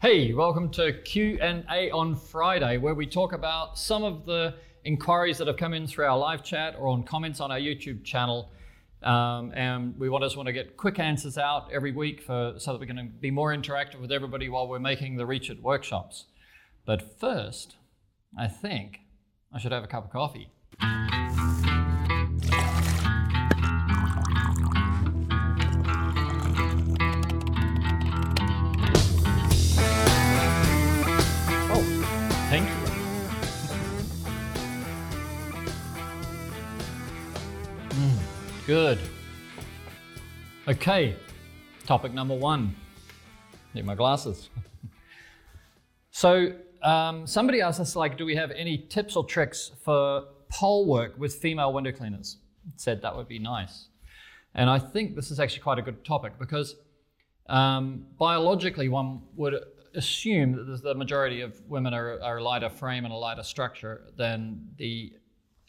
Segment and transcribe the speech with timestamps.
[0.00, 5.48] Hey, welcome to Q&A on Friday where we talk about some of the inquiries that
[5.48, 8.52] have come in through our live chat or on comments on our YouTube channel.
[9.02, 12.80] Um, and we just want to get quick answers out every week for, so that
[12.80, 16.26] we can be more interactive with everybody while we're making the Reach It workshops.
[16.86, 17.74] But first,
[18.38, 19.00] I think
[19.52, 20.52] I should have a cup of coffee.
[38.68, 38.98] Good.
[40.68, 41.16] Okay,
[41.86, 42.76] topic number one.
[43.72, 44.50] Need my glasses.
[46.10, 50.84] so, um, somebody asked us, like, do we have any tips or tricks for pole
[50.86, 52.36] work with female window cleaners?
[52.76, 53.88] Said that would be nice.
[54.54, 56.76] And I think this is actually quite a good topic because
[57.48, 59.54] um, biologically, one would
[59.94, 64.12] assume that the majority of women are, are a lighter frame and a lighter structure
[64.18, 65.14] than the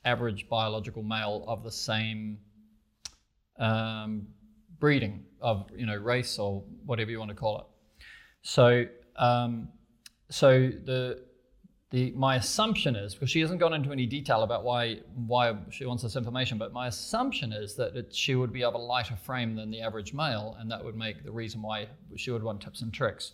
[0.04, 2.40] average biological male of the same
[3.60, 4.28] um,
[4.80, 7.66] breeding of you know race or whatever you want to call it.
[8.42, 9.70] So um,
[10.30, 11.24] so the
[11.92, 15.86] the my assumption is because she hasn't gone into any detail about why why she
[15.86, 19.16] wants this information, but my assumption is that it, she would be of a lighter
[19.16, 22.62] frame than the average male, and that would make the reason why she would want
[22.62, 23.34] tips and tricks.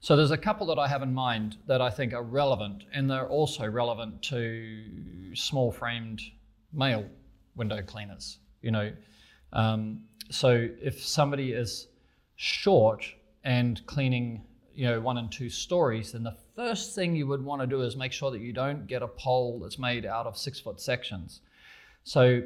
[0.00, 3.10] So there's a couple that I have in mind that I think are relevant, and
[3.10, 6.20] they're also relevant to small framed
[6.72, 7.04] male
[7.56, 8.38] window cleaners.
[8.62, 8.92] You know,
[9.52, 11.88] um, so if somebody is
[12.36, 13.04] short
[13.44, 14.42] and cleaning,
[14.74, 17.82] you know, one and two stories, then the first thing you would want to do
[17.82, 20.80] is make sure that you don't get a pole that's made out of six foot
[20.80, 21.40] sections.
[22.04, 22.42] So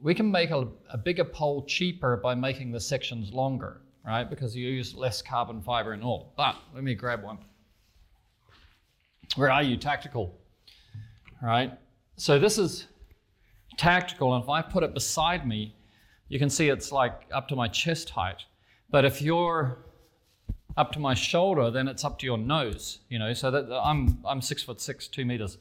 [0.00, 4.30] we can make a, a bigger pole cheaper by making the sections longer right?
[4.30, 6.32] Because you use less carbon fiber and all.
[6.36, 7.38] But let me grab one.
[9.34, 10.38] Where are you, tactical?
[11.42, 11.72] Right?
[12.16, 12.86] So this is
[13.76, 15.74] tactical, and if I put it beside me,
[16.28, 18.44] you can see it's like up to my chest height.
[18.90, 19.78] But if you're
[20.76, 23.32] up to my shoulder, then it's up to your nose, you know.
[23.32, 25.58] So that I'm I'm six foot six, two meters.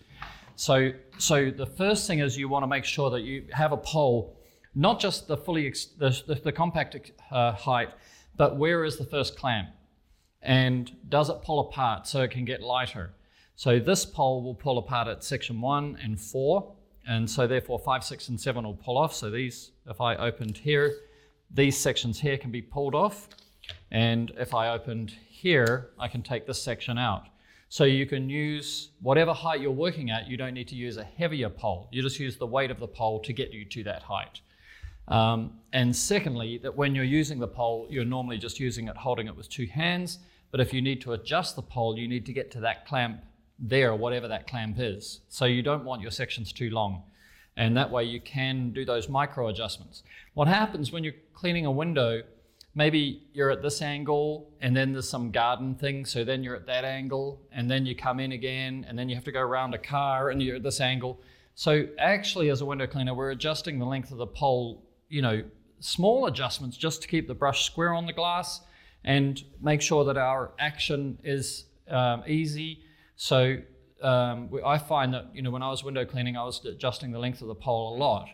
[0.55, 3.77] So so the first thing is you want to make sure that you have a
[3.77, 4.37] pole,
[4.73, 7.89] not just the fully ex- the, the, the compact uh, height,
[8.35, 9.69] but where is the first clamp?
[10.41, 13.13] And does it pull apart so it can get lighter?
[13.55, 16.75] So this pole will pull apart at section one and four,
[17.07, 19.13] and so therefore five, six, and seven will pull off.
[19.13, 20.93] So these, if I opened here,
[21.51, 23.29] these sections here can be pulled off.
[23.91, 27.23] And if I opened here, I can take this section out.
[27.69, 31.03] So you can use whatever height you're working at, you don't need to use a
[31.03, 31.89] heavier pole.
[31.91, 34.41] You just use the weight of the pole to get you to that height.
[35.07, 39.27] Um, and secondly, that when you're using the pole, you're normally just using it, holding
[39.27, 40.19] it with two hands.
[40.51, 43.21] But if you need to adjust the pole, you need to get to that clamp
[43.59, 45.21] there, whatever that clamp is.
[45.29, 47.03] So you don't want your sections too long.
[47.57, 50.03] And that way you can do those micro adjustments.
[50.33, 52.21] What happens when you're cleaning a window,
[52.73, 56.05] maybe you're at this angle and then there's some garden thing.
[56.05, 59.15] So then you're at that angle and then you come in again and then you
[59.15, 61.21] have to go around a car and you're at this angle.
[61.53, 65.43] So actually, as a window cleaner, we're adjusting the length of the pole you know,
[65.79, 68.61] small adjustments just to keep the brush square on the glass
[69.03, 72.81] and make sure that our action is um, easy.
[73.15, 73.57] So
[74.01, 77.19] um, I find that, you know, when I was window cleaning, I was adjusting the
[77.19, 78.27] length of the pole a lot.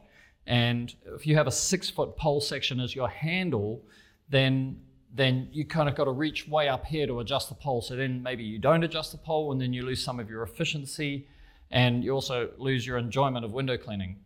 [0.47, 3.83] And if you have a six foot pole section as your handle,
[4.29, 4.81] then
[5.13, 7.81] then you kind of got to reach way up here to adjust the pole.
[7.81, 10.41] So then maybe you don't adjust the pole and then you lose some of your
[10.43, 11.27] efficiency
[11.69, 14.17] and you also lose your enjoyment of window cleaning.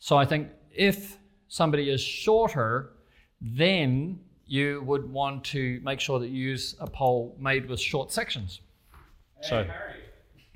[0.00, 2.94] So I think if somebody is shorter,
[3.40, 8.12] then you would want to make sure that you use a pole made with short
[8.12, 8.60] sections.
[9.48, 9.66] So-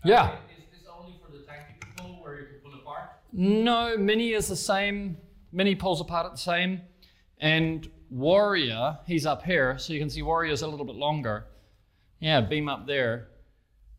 [0.04, 0.36] Yeah.
[0.50, 3.10] Is this only for the tactical pole where you can pull apart?
[3.32, 5.18] No, Mini is the same.
[5.52, 6.82] Mini pulls apart at the same.
[7.38, 11.46] And Warrior, he's up here, so you can see Warrior's a little bit longer.
[12.20, 13.28] Yeah, beam up there.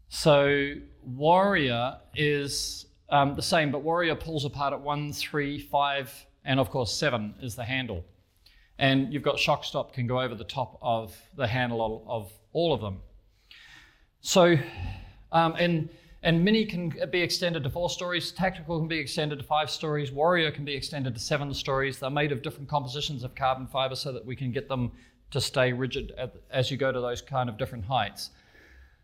[0.09, 0.73] So
[1.03, 6.11] Warrior is um, the same, but Warrior pulls apart at one, three, five,
[6.43, 8.03] and of course seven is the handle.
[8.79, 12.73] And you've got shock stop can go over the top of the handle of all
[12.73, 13.01] of them.
[14.21, 14.57] So,
[15.31, 15.89] um, and
[16.21, 18.31] and mini can be extended to four stories.
[18.31, 20.11] Tactical can be extended to five stories.
[20.11, 21.97] Warrior can be extended to seven stories.
[21.99, 24.91] They're made of different compositions of carbon fiber so that we can get them
[25.31, 28.31] to stay rigid at, as you go to those kind of different heights.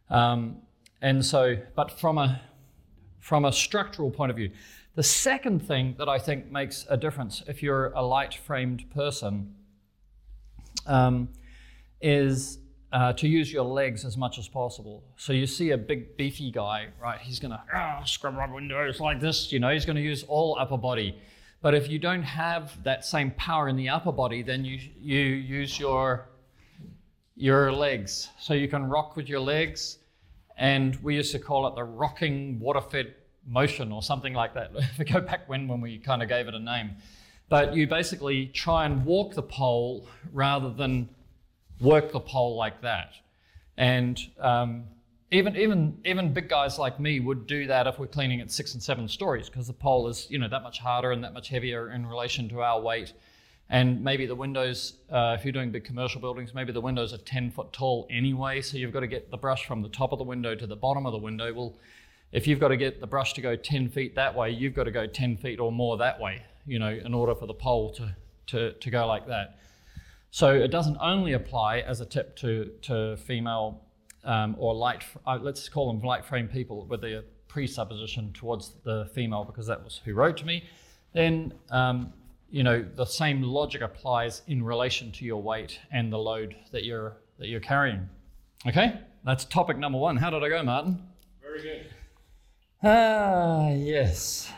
[0.09, 0.57] Um,
[1.01, 2.41] and so, but from a
[3.19, 4.51] from a structural point of view,
[4.95, 9.55] the second thing that I think makes a difference if you're a light framed person
[10.85, 11.29] um,
[12.01, 12.59] is
[12.91, 15.03] uh, to use your legs as much as possible.
[15.17, 17.19] So you see a big beefy guy, right?
[17.19, 20.77] He's gonna ah, scrub up windows like this, you know, he's gonna use all upper
[20.77, 21.17] body.
[21.61, 25.19] But if you don't have that same power in the upper body, then you you
[25.19, 26.29] use your
[27.35, 28.29] your legs.
[28.39, 29.97] So you can rock with your legs,
[30.57, 33.15] and we used to call it the rocking water-fed
[33.47, 34.71] motion or something like that.
[34.99, 36.91] we go back when when we kind of gave it a name.
[37.49, 41.09] But you basically try and walk the pole rather than
[41.79, 43.13] work the pole like that.
[43.77, 44.85] And um,
[45.31, 48.73] even even even big guys like me would do that if we're cleaning at six
[48.73, 51.49] and seven stories because the pole is you know that much harder and that much
[51.49, 53.13] heavier in relation to our weight.
[53.69, 57.17] And maybe the windows, uh, if you're doing big commercial buildings, maybe the windows are
[57.17, 60.19] 10 foot tall anyway, so you've got to get the brush from the top of
[60.19, 61.51] the window to the bottom of the window.
[61.51, 61.75] Well,
[62.31, 64.83] if you've got to get the brush to go 10 feet that way, you've got
[64.83, 67.91] to go 10 feet or more that way, you know, in order for the pole
[67.93, 68.15] to,
[68.47, 69.57] to, to go like that.
[70.35, 73.85] So it doesn't only apply as a tip to, to female
[74.25, 79.09] um, or light, uh, let's call them light frame people with the presupposition towards the
[79.15, 80.65] female because that was who wrote to me.
[81.13, 82.11] Then, um,
[82.49, 86.83] you know, the same logic applies in relation to your weight and the load that
[86.83, 88.09] you're, that you're carrying.
[88.67, 90.17] Okay, that's topic number one.
[90.17, 91.01] How did I go, Martin?
[91.41, 91.89] Very good.
[92.83, 94.51] Ah, yes.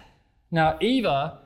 [0.49, 1.37] Now, Eva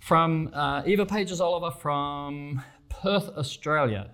[0.00, 2.60] from uh, Eva Pages Oliver from
[3.00, 4.10] Perth, Australia.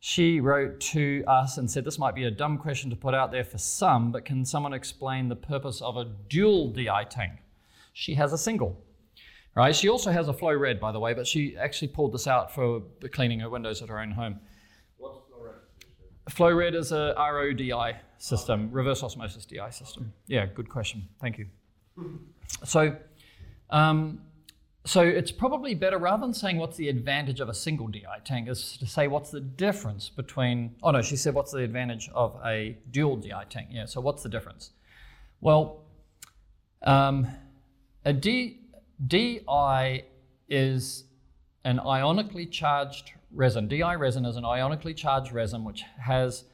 [0.00, 3.32] She wrote to us and said, This might be a dumb question to put out
[3.32, 7.32] there for some, but can someone explain the purpose of a dual DI tank?
[7.94, 8.78] She has a single.
[9.54, 9.74] Right?
[9.74, 12.52] She also has a flow red, by the way, but she actually pulled this out
[12.54, 14.40] for cleaning her windows at her own home.
[14.98, 16.36] What's the rest?
[16.36, 20.12] Flow red is a RODI system, reverse osmosis DI system.
[20.26, 21.08] Yeah, good question.
[21.20, 21.46] Thank you.
[22.64, 22.96] So,
[23.70, 24.20] um,
[24.86, 28.48] so it's probably better rather than saying what's the advantage of a single DI tank
[28.48, 30.76] is to say what's the difference between.
[30.82, 33.68] Oh no, she said what's the advantage of a dual DI tank?
[33.70, 33.86] Yeah.
[33.86, 34.70] So what's the difference?
[35.40, 35.84] Well,
[36.82, 37.26] um,
[38.04, 38.60] a D,
[39.06, 40.04] DI
[40.50, 41.04] is
[41.64, 43.68] an ionically charged resin.
[43.68, 46.44] DI resin is an ionically charged resin which has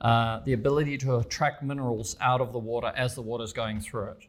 [0.00, 3.80] uh, the ability to attract minerals out of the water as the water is going
[3.80, 4.26] through it.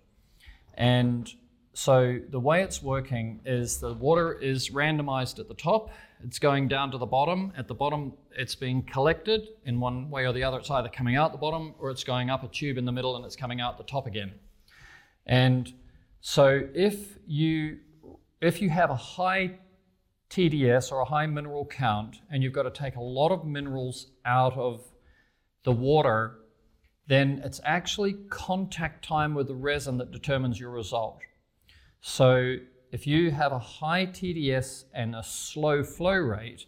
[0.75, 1.33] And
[1.77, 5.91] so the way it's working is the water is randomized at the top,
[6.23, 7.53] it's going down to the bottom.
[7.55, 10.57] At the bottom, it's being collected in one way or the other.
[10.57, 13.15] It's either coming out the bottom or it's going up a tube in the middle
[13.15, 14.33] and it's coming out the top again.
[15.27, 15.71] And
[16.19, 17.77] so if you
[18.41, 19.59] if you have a high
[20.31, 24.07] TDS or a high mineral count and you've got to take a lot of minerals
[24.25, 24.83] out of
[25.63, 26.39] the water,
[27.05, 31.19] then it's actually contact time with the resin that determines your result.
[32.01, 32.57] So
[32.91, 36.65] if you have a high TDS and a slow flow rate,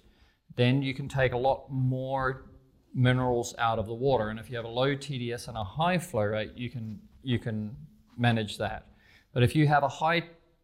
[0.56, 2.46] then you can take a lot more
[2.94, 4.30] minerals out of the water.
[4.30, 7.40] And if you have a low TDS and a high flow rate, you can you
[7.40, 7.76] can
[8.18, 8.88] manage that.
[9.34, 10.24] But if you have a high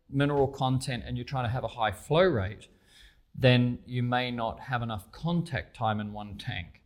[0.10, 2.68] mineral content and you're trying to have a high flow rate,
[3.34, 6.82] then you may not have enough contact time in one tank.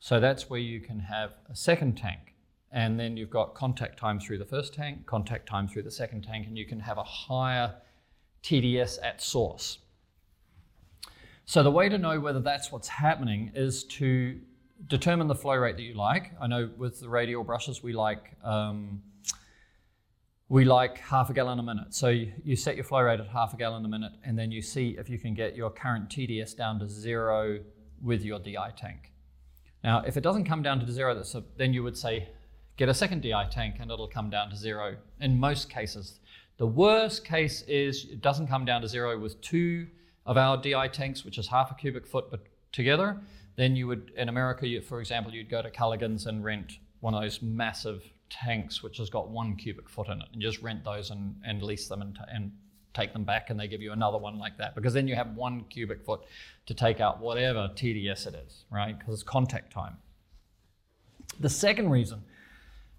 [0.00, 2.33] So that's where you can have a second tank
[2.74, 6.22] and then you've got contact time through the first tank, contact time through the second
[6.22, 7.72] tank, and you can have a higher
[8.42, 9.78] TDS at source.
[11.44, 14.40] So the way to know whether that's what's happening is to
[14.88, 16.32] determine the flow rate that you like.
[16.40, 19.00] I know with the radial brushes we like um,
[20.48, 21.94] we like half a gallon a minute.
[21.94, 24.50] So you, you set your flow rate at half a gallon a minute, and then
[24.50, 27.60] you see if you can get your current TDS down to zero
[28.02, 29.12] with your DI tank.
[29.84, 31.22] Now, if it doesn't come down to zero,
[31.56, 32.28] then you would say
[32.76, 36.20] get a second DI tank and it'll come down to zero in most cases.
[36.56, 39.86] The worst case is it doesn't come down to zero with two
[40.26, 42.40] of our DI tanks, which is half a cubic foot but
[42.72, 43.20] together.
[43.56, 47.14] Then you would, in America, you, for example, you'd go to Culligan's and rent one
[47.14, 50.82] of those massive tanks which has got one cubic foot in it and just rent
[50.84, 52.50] those and, and lease them and, t- and
[52.94, 55.36] take them back and they give you another one like that because then you have
[55.36, 56.22] one cubic foot
[56.66, 58.98] to take out whatever TDS it is, right?
[58.98, 59.98] Because it's contact time.
[61.40, 62.22] The second reason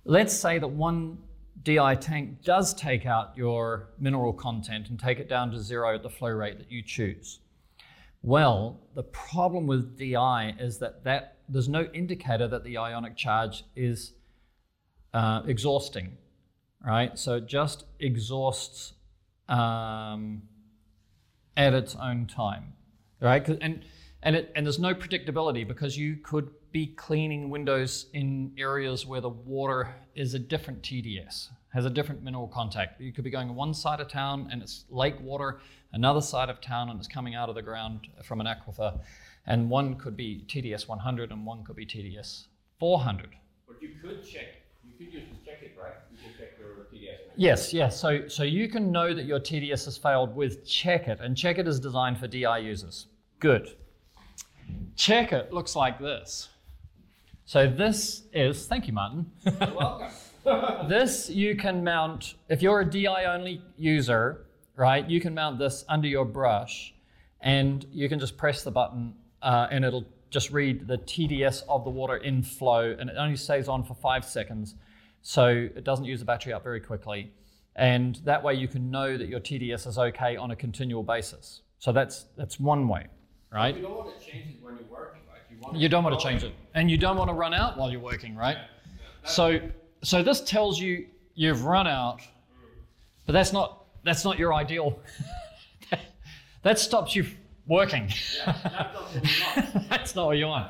[0.05, 1.17] Let's say that one
[1.63, 6.03] DI tank does take out your mineral content and take it down to zero at
[6.03, 7.39] the flow rate that you choose.
[8.21, 13.63] Well, the problem with DI is that, that there's no indicator that the ionic charge
[13.75, 14.13] is
[15.13, 16.17] uh, exhausting,
[16.85, 17.17] right?
[17.17, 18.93] So it just exhausts
[19.50, 20.43] um,
[21.57, 22.74] at its own time,
[23.19, 23.47] right?
[23.47, 23.83] And
[24.25, 29.22] and it, and there's no predictability because you could be cleaning windows in areas where
[29.22, 33.00] the water is a different TDS, has a different mineral contact.
[33.00, 35.62] You could be going one side of town and it's lake water,
[35.94, 39.00] another side of town and it's coming out of the ground from an aquifer.
[39.48, 43.29] and one could be TDS 100 and one could be TDS 400.
[43.65, 44.48] But you could check,
[44.84, 45.94] you could use the check it, right?
[46.12, 47.20] You can check your TDS.
[47.38, 47.98] Yes, yes.
[47.98, 51.79] So, so you can know that your TDS has failed with Checkit, and Checkit is
[51.79, 53.08] designed for DI users.
[53.39, 53.77] Good.
[54.98, 56.50] Checkit looks like this.
[57.47, 59.31] So this is, thank you, Martin.
[59.45, 60.89] You're welcome.
[60.89, 65.85] this you can mount, if you're a DI only user, right, you can mount this
[65.87, 66.95] under your brush
[67.41, 71.83] and you can just press the button uh, and it'll just read the TDS of
[71.83, 74.73] the water in flow and it only stays on for five seconds.
[75.21, 77.31] So it doesn't use the battery up very quickly.
[77.75, 81.61] And that way you can know that your TDS is okay on a continual basis.
[81.77, 83.05] So that's, that's one way,
[83.51, 83.75] right?
[83.75, 85.25] You don't want to change it when you're working, right?
[85.74, 86.53] You, don't want to change it.
[86.74, 88.57] And you don't want to run out while you're working, right?
[89.24, 89.59] So
[90.03, 92.21] so this tells you you've run out,
[93.25, 95.00] but that's not that's not your ideal.
[96.63, 97.25] that stops you
[97.67, 98.12] working.
[99.89, 100.67] That's not what you want?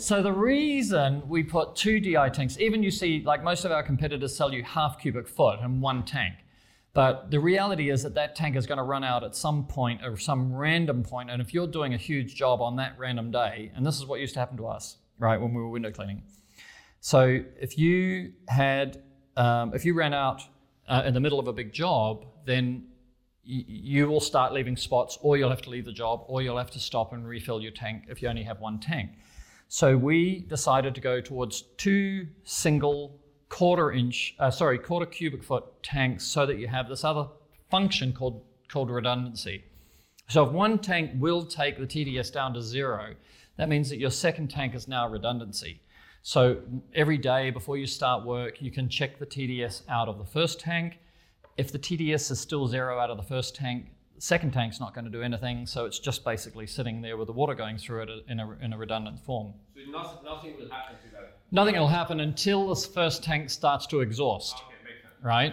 [0.00, 3.82] So the reason we put two DI tanks, even you see, like most of our
[3.82, 6.34] competitors sell you half cubic foot and one tank.
[6.96, 10.02] But the reality is that that tank is going to run out at some point
[10.02, 11.30] or some random point.
[11.30, 14.18] And if you're doing a huge job on that random day, and this is what
[14.18, 16.22] used to happen to us, right, when we were window cleaning.
[17.02, 19.02] So if you had,
[19.36, 20.40] um, if you ran out
[20.88, 22.86] uh, in the middle of a big job, then
[23.44, 26.70] you will start leaving spots, or you'll have to leave the job, or you'll have
[26.70, 29.10] to stop and refill your tank if you only have one tank.
[29.68, 35.64] So we decided to go towards two single quarter inch, uh, sorry, quarter cubic foot
[35.82, 37.28] tanks, so that you have this other
[37.70, 39.64] function called called redundancy.
[40.28, 43.14] So if one tank will take the TDS down to zero,
[43.56, 45.80] that means that your second tank is now redundancy.
[46.22, 46.60] So
[46.92, 50.58] every day before you start work, you can check the TDS out of the first
[50.58, 50.98] tank.
[51.56, 53.86] If the TDS is still zero out of the first tank,
[54.16, 55.66] the second tank's not going to do anything.
[55.66, 58.72] So it's just basically sitting there with the water going through it in a, in
[58.72, 59.52] a redundant form.
[59.74, 61.38] So nothing, nothing will happen to that.
[61.52, 65.52] Nothing will happen until this first tank starts to exhaust Okay, right?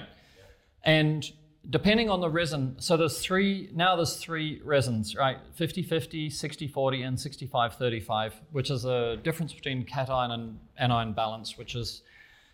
[0.84, 1.30] And
[1.70, 5.38] depending on the resin, so there's three, now there's three resins, right?
[5.54, 11.14] 50 50, 60 40, and 65 35, which is a difference between cation and anion
[11.14, 12.02] balance, which is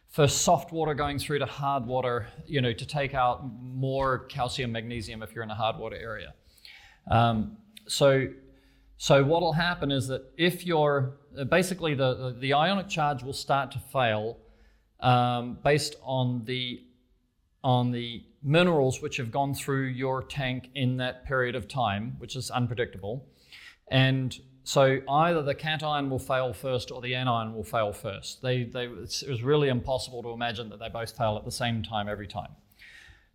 [0.10, 4.72] for soft water going through to hard water, you know, to take out more calcium,
[4.72, 6.34] magnesium if you're in a hard water area.
[7.10, 8.28] Um, so,
[8.98, 13.24] so what will happen is that if you're uh, basically the, the, the ionic charge
[13.24, 14.38] will start to fail
[15.00, 16.84] um, based on the
[17.62, 22.38] on the minerals which have gone through your tank in that period of time, which
[22.38, 23.28] is unpredictable.
[23.90, 24.38] And
[24.70, 28.44] so either the cation will fail first or the anion will fail first.
[28.44, 31.82] They, they, it was really impossible to imagine that they both fail at the same
[31.82, 32.52] time every time.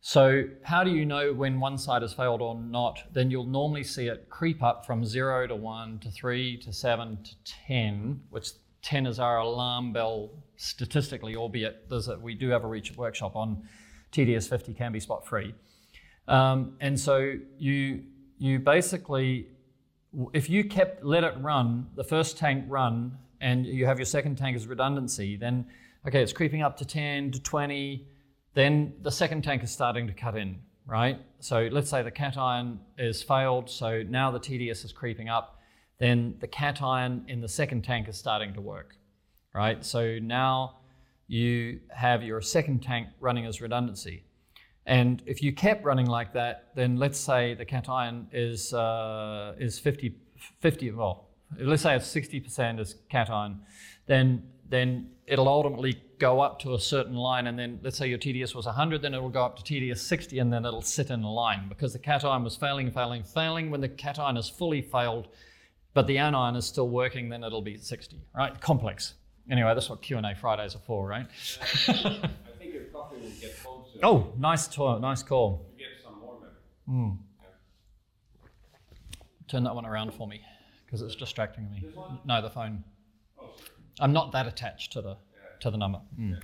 [0.01, 3.03] So, how do you know when one side has failed or not?
[3.13, 7.19] Then you'll normally see it creep up from zero to one to three to seven
[7.25, 7.33] to
[7.67, 8.51] 10, which
[8.83, 13.61] 10 is our alarm bell statistically, albeit a, we do have a reach workshop on
[14.13, 15.53] TDS 50 can be spot free.
[16.29, 18.05] Um, and so you,
[18.39, 19.49] you basically,
[20.33, 24.37] if you kept, let it run, the first tank run, and you have your second
[24.37, 25.67] tank as redundancy, then,
[26.07, 28.07] okay, it's creeping up to 10 to 20,
[28.55, 31.19] then the second tank is starting to cut in, right?
[31.41, 35.61] So let's say the cation is failed, so now the TDS is creeping up,
[35.99, 38.97] then the cation in the second tank is starting to work,
[39.55, 39.85] right?
[39.85, 40.79] So now
[41.27, 44.25] you have your second tank running as redundancy.
[44.87, 49.79] And if you kept running like that, then let's say the cation is, uh, is
[49.79, 50.15] 50,
[50.61, 53.61] 50, well, let's say it's 60% is cation,
[54.07, 57.47] then, then it'll ultimately go up to a certain line.
[57.47, 59.99] And then let's say your TDS was 100, then it will go up to TDS
[59.99, 63.71] 60, and then it'll sit in a line because the cation was failing, failing, failing.
[63.71, 65.29] When the cation is fully failed,
[65.95, 68.61] but the anion is still working, then it'll be 60, right?
[68.61, 69.15] Complex.
[69.51, 71.27] Anyway, that's what Q&A Fridays are for, right?
[74.05, 75.67] Oh, nice tour, nice call.
[75.73, 76.37] You get some more
[76.87, 77.19] maybe.
[79.49, 80.43] Turn that one around for me
[80.85, 81.85] because it's distracting me.
[82.27, 82.85] No, the phone.
[83.41, 83.55] Oh.
[83.99, 85.17] I'm not that attached to the
[85.61, 86.01] to the number.
[86.21, 86.43] Mm.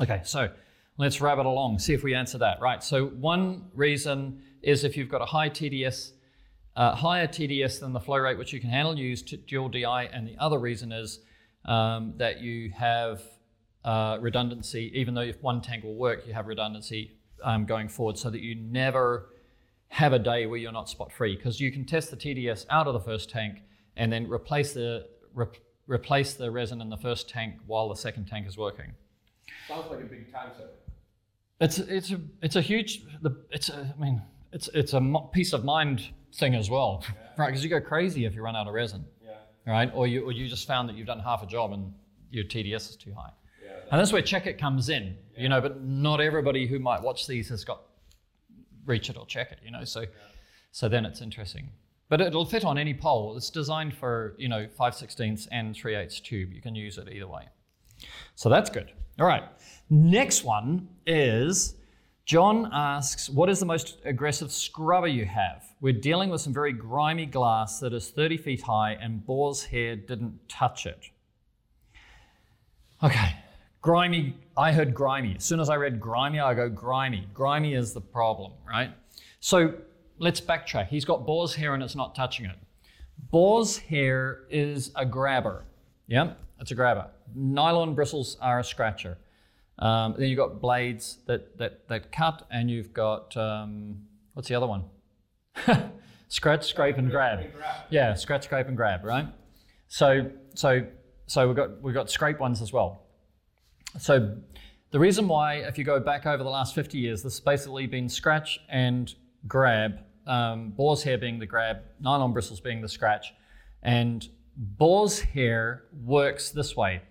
[0.00, 0.48] Okay, so
[0.96, 1.80] let's wrap it along.
[1.80, 2.60] See if we answer that.
[2.62, 2.82] Right.
[2.82, 6.12] So one reason is if you've got a high TDS,
[6.76, 10.08] uh, higher TDS than the flow rate which you can handle, use t- dual DI,
[10.12, 11.20] and the other reason is
[11.66, 13.20] um, that you have
[13.84, 14.90] uh, redundancy.
[14.94, 18.40] Even though if one tank will work, you have redundancy um, going forward, so that
[18.40, 19.30] you never
[19.88, 22.86] have a day where you're not spot free because you can test the TDS out
[22.86, 23.62] of the first tank
[23.96, 25.56] and then replace the rep,
[25.86, 28.92] replace the resin in the first tank while the second tank is working.
[29.66, 30.68] Sounds like a big time saver.
[31.60, 35.00] It's it's a it's a huge the it's a, I mean it's it's a
[35.32, 37.02] peace of mind thing as well,
[37.38, 37.46] right?
[37.46, 39.32] Because you go crazy if you run out of resin, Yeah.
[39.66, 39.90] right?
[39.94, 41.92] Or you or you just found that you've done half a job and
[42.30, 43.30] your TDS is too high.
[43.88, 43.92] Yeah.
[43.92, 45.60] And that's where check it comes in, you know.
[45.60, 47.82] But not everybody who might watch these has got
[48.86, 49.84] reach it or check it, you know.
[49.84, 50.04] So,
[50.72, 51.70] so then it's interesting.
[52.08, 53.36] But it'll fit on any pole.
[53.36, 56.52] It's designed for you know five sixteenths and three eighths tube.
[56.52, 57.48] You can use it either way.
[58.34, 58.92] So that's good.
[59.18, 59.44] All right.
[59.90, 61.74] Next one is
[62.28, 65.64] John asks, What is the most aggressive scrubber you have?
[65.80, 69.96] We're dealing with some very grimy glass that is 30 feet high and boar's hair
[69.96, 71.06] didn't touch it.
[73.02, 73.34] Okay.
[73.80, 75.36] Grimy, I heard grimy.
[75.36, 77.28] As soon as I read grimy, I go grimy.
[77.32, 78.90] Grimy is the problem, right?
[79.40, 79.74] So
[80.18, 80.88] let's backtrack.
[80.88, 82.56] He's got boar's hair and it's not touching it.
[83.30, 85.64] Boar's hair is a grabber.
[86.06, 87.06] Yeah, it's a grabber.
[87.34, 89.18] Nylon bristles are a scratcher.
[89.78, 93.98] Um, then you've got blades that, that, that cut, and you've got, um,
[94.32, 94.84] what's the other one?
[96.28, 97.46] scratch, scrape, and grab.
[97.90, 99.28] Yeah, scratch, scrape, and grab, right?
[99.86, 100.84] So, so,
[101.26, 103.04] so we've got, we've got scrape ones as well.
[103.98, 104.36] So
[104.90, 107.86] the reason why, if you go back over the last 50 years, this has basically
[107.86, 109.14] been scratch and
[109.46, 113.34] grab, um, boar's hair being the grab, nylon bristles being the scratch.
[113.82, 114.26] And
[114.56, 117.02] boar's hair works this way.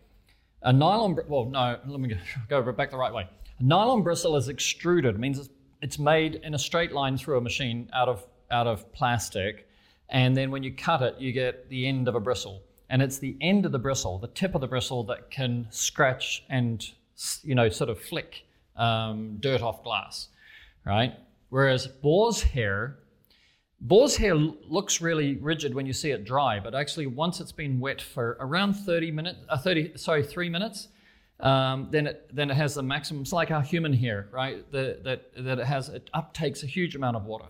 [0.64, 2.16] A nylon, well, no, let me
[2.50, 3.28] go, back the right way.
[3.60, 5.20] A nylon bristle is extruded.
[5.20, 5.50] Means it's,
[5.82, 9.68] it's made in a straight line through a machine out of, out of plastic.
[10.10, 12.62] And then when you cut it, you get the end of a bristle.
[12.90, 16.44] And it's the end of the bristle, the tip of the bristle, that can scratch
[16.50, 16.86] and,
[17.44, 20.30] you know, sort of flick um, dirt off glass,
[20.86, 21.14] right?
[21.50, 22.98] Whereas boar's hair
[23.80, 27.80] Boar's hair looks really rigid when you see it dry, but actually once it's been
[27.80, 30.88] wet for around 30 minutes, uh, 30, sorry, three minutes,
[31.40, 33.22] um, then it then it has the maximum.
[33.22, 34.70] It's like our human hair, right?
[34.72, 37.46] The, that that it has it uptakes a huge amount of water,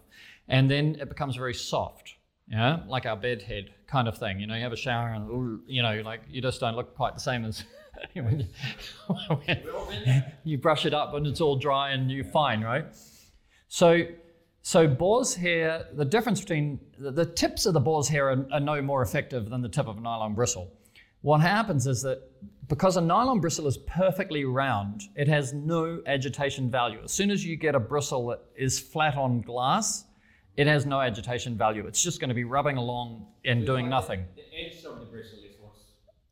[0.50, 2.16] and then it becomes very soft.
[2.50, 4.40] Yeah, like our bed head kind of thing.
[4.40, 7.14] You know, you have a shower and you know, like you just don't look quite
[7.14, 7.64] the same as
[8.14, 8.48] when
[10.44, 12.86] you, brush it up and it's all dry and you're fine, right?
[13.68, 14.04] So,
[14.62, 18.60] so boar's hair, the difference between the, the tips of the boar's hair are, are
[18.60, 20.72] no more effective than the tip of a nylon bristle.
[21.22, 22.22] What happens is that
[22.68, 27.00] because a nylon bristle is perfectly round, it has no agitation value.
[27.04, 30.06] As soon as you get a bristle that is flat on glass,
[30.58, 31.86] it has no agitation value.
[31.88, 34.26] It's just going to be rubbing along and doing nothing.
[34.36, 35.80] The edge of the bristle is what's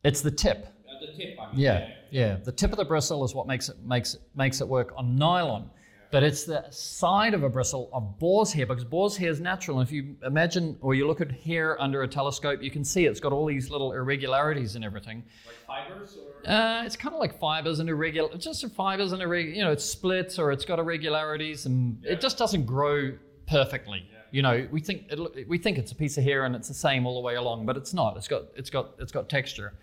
[0.03, 0.67] It's the tip.
[0.89, 1.37] uh, the tip.
[1.39, 1.59] I mean.
[1.61, 2.37] Yeah, yeah.
[2.43, 5.69] The tip of the bristle is what makes it makes makes it work on nylon.
[6.11, 9.79] But it's the side of a bristle of boar's hair because boar's hair is natural.
[9.79, 13.05] And if you imagine or you look at hair under a telescope, you can see
[13.05, 15.23] it's got all these little irregularities and everything.
[15.45, 16.49] Like fibers or.
[16.49, 19.71] Uh, it's kind of like fibers and irregular, it's just fibers and irregular, you know,
[19.71, 23.11] it splits or it's got irregularities and it just doesn't grow
[23.47, 24.07] perfectly.
[24.35, 26.73] You know, we think it, we think it's a piece of hair and it's the
[26.73, 28.17] same all the way along, but it's not.
[28.17, 29.75] It's got it's got it's got texture,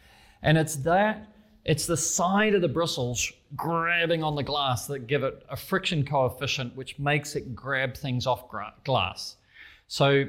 [0.43, 1.33] and it's that
[1.65, 6.05] it's the side of the bristles grabbing on the glass that give it a friction
[6.05, 9.37] coefficient, which makes it grab things off gra- glass.
[9.89, 10.27] So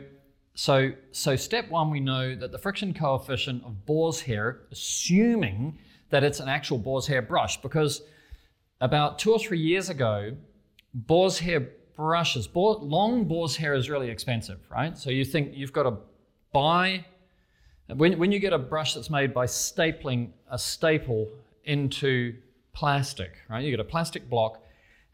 [0.56, 5.80] so, so step one, we know that the friction coefficient of boar's hair, assuming
[6.12, 8.04] that it's an actual boar's hair brush, because
[8.80, 10.38] about two or three years ago,
[10.94, 14.98] boar's hair brushes, long boar's hair is really expensive, right?
[14.98, 15.98] So you think you've got to
[16.52, 17.06] buy,
[17.88, 21.30] when, when you get a brush that's made by stapling a staple
[21.66, 22.36] into
[22.74, 23.64] plastic, right?
[23.64, 24.62] You get a plastic block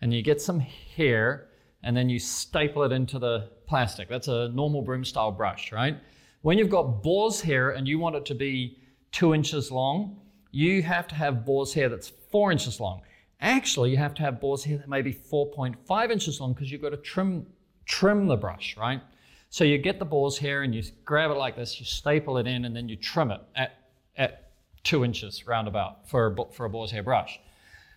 [0.01, 1.47] and you get some hair
[1.83, 4.09] and then you staple it into the plastic.
[4.09, 5.97] That's a normal broom style brush, right?
[6.41, 8.77] When you've got boar's hair and you want it to be
[9.11, 10.17] two inches long,
[10.51, 13.01] you have to have boar's hair that's four inches long.
[13.41, 16.81] Actually, you have to have boar's hair that may be 4.5 inches long because you've
[16.81, 17.45] got to trim
[17.85, 19.01] trim the brush, right?
[19.49, 22.45] So you get the boar's hair and you grab it like this, you staple it
[22.45, 23.71] in, and then you trim it at,
[24.15, 24.51] at
[24.83, 27.39] two inches roundabout for a, for a boar's hair brush.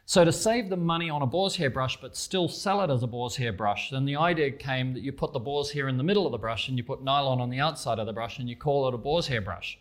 [0.07, 3.03] So to save the money on a boar's hair brush but still sell it as
[3.03, 5.97] a boar's hair brush, then the idea came that you put the boar's hair in
[5.97, 8.39] the middle of the brush and you put nylon on the outside of the brush
[8.39, 9.79] and you call it a boar's hair brush.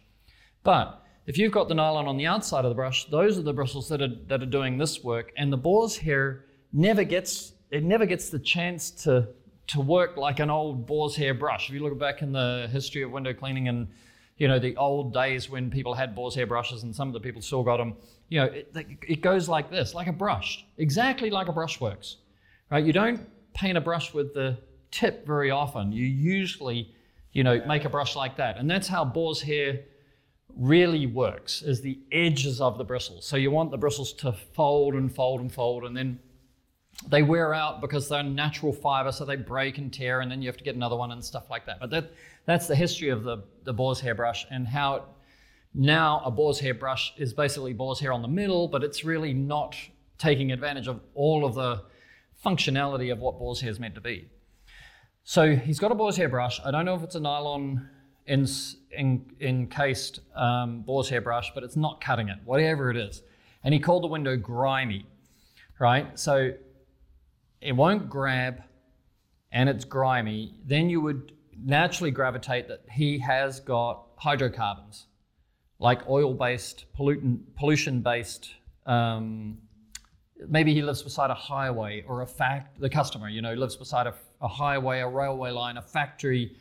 [0.63, 3.53] But if you've got the nylon on the outside of the brush, those are the
[3.53, 7.85] bristles that are, that are doing this work, and the boar's hair never gets it
[7.85, 9.29] never gets the chance to
[9.67, 11.69] to work like an old boar's hair brush.
[11.69, 13.87] If you look back in the history of window cleaning and
[14.35, 17.21] you know the old days when people had boar's hair brushes and some of the
[17.21, 17.95] people still got them,
[18.27, 18.75] you know it,
[19.07, 22.17] it goes like this, like a brush, exactly like a brush works,
[22.69, 22.83] right?
[22.83, 23.21] You don't
[23.53, 24.57] paint a brush with the
[24.91, 25.93] tip very often.
[25.93, 26.93] You usually,
[27.31, 29.79] you know, make a brush like that, and that's how boar's hair
[30.55, 33.25] really works is the edges of the bristles.
[33.25, 36.19] So you want the bristles to fold and fold and fold, and then
[37.07, 40.47] they wear out because they're natural fiber, so they break and tear, and then you
[40.47, 41.79] have to get another one and stuff like that.
[41.79, 42.11] But that,
[42.45, 45.03] that's the history of the, the boar's hair brush and how it,
[45.73, 49.33] now a boar's hair brush is basically boar's hair on the middle, but it's really
[49.33, 49.75] not
[50.17, 51.81] taking advantage of all of the
[52.45, 54.29] functionality of what boar's hair is meant to be.
[55.23, 56.59] So he's got a boar's hair brush.
[56.63, 57.87] I don't know if it's a nylon
[58.25, 58.47] in,
[58.91, 63.23] in, encased um, boar's hair brush, but it's not cutting it, whatever it is.
[63.63, 65.05] And he called the window grimy,
[65.79, 66.17] right?
[66.19, 66.53] So
[67.61, 68.63] it won't grab
[69.51, 70.55] and it's grimy.
[70.65, 75.07] Then you would naturally gravitate that he has got hydrocarbons,
[75.79, 78.51] like oil based, pollutant, pollution based.
[78.85, 79.57] Um,
[80.47, 84.07] maybe he lives beside a highway or a fact, the customer, you know, lives beside
[84.07, 86.55] a, a highway, a railway line, a factory,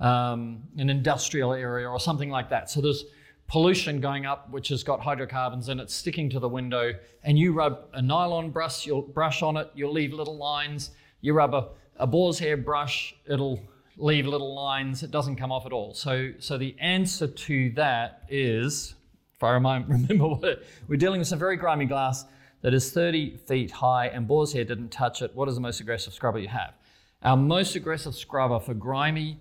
[0.00, 2.70] um, an industrial area, or something like that.
[2.70, 3.04] So there's
[3.46, 7.52] pollution going up, which has got hydrocarbons in it, sticking to the window, and you
[7.52, 10.90] rub a nylon brush, you'll brush on it, you'll leave little lines.
[11.20, 13.60] You rub a, a boar's hair brush, it'll
[13.96, 15.02] leave little lines.
[15.02, 15.94] It doesn't come off at all.
[15.94, 18.94] So, so the answer to that is,
[19.34, 22.24] if I remember what it, we're dealing with some very grimy glass
[22.62, 25.34] that is 30 feet high and boar's hair didn't touch it.
[25.34, 26.74] What is the most aggressive scrubber you have?
[27.22, 29.40] Our most aggressive scrubber for grimy,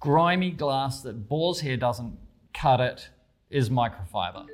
[0.00, 2.18] grimy glass that boar's hair doesn't
[2.54, 3.10] cut it
[3.50, 4.46] is microfiber,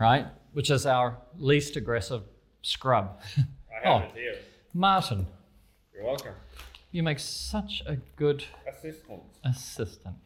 [0.00, 0.26] right?
[0.52, 2.22] Which is our least aggressive
[2.62, 3.20] scrub.
[3.38, 4.36] I have oh, it here.
[4.74, 5.26] Martin.
[5.94, 6.34] You're welcome.
[6.90, 9.22] You make such a good assistant.
[9.44, 10.16] Assistant.